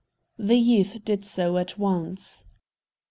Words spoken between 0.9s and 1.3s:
did